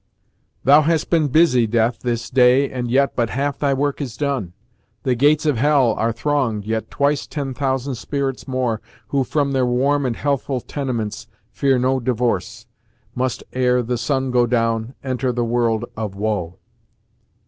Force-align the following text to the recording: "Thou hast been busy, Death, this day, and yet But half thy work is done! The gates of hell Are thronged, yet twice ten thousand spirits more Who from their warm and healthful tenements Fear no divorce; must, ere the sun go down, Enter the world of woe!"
"Thou 0.63 0.81
hast 0.81 1.11
been 1.11 1.27
busy, 1.27 1.67
Death, 1.67 1.99
this 1.99 2.31
day, 2.31 2.71
and 2.71 2.89
yet 2.89 3.15
But 3.15 3.29
half 3.29 3.59
thy 3.59 3.75
work 3.75 4.01
is 4.01 4.17
done! 4.17 4.53
The 5.03 5.13
gates 5.13 5.45
of 5.45 5.57
hell 5.57 5.93
Are 5.93 6.11
thronged, 6.11 6.65
yet 6.65 6.89
twice 6.89 7.27
ten 7.27 7.53
thousand 7.53 7.93
spirits 7.93 8.47
more 8.47 8.81
Who 9.09 9.23
from 9.23 9.51
their 9.51 9.63
warm 9.67 10.07
and 10.07 10.15
healthful 10.15 10.59
tenements 10.61 11.27
Fear 11.51 11.77
no 11.77 11.99
divorce; 11.99 12.65
must, 13.13 13.43
ere 13.53 13.83
the 13.83 13.95
sun 13.99 14.31
go 14.31 14.47
down, 14.47 14.95
Enter 15.03 15.31
the 15.31 15.45
world 15.45 15.85
of 15.95 16.15
woe!" 16.15 16.57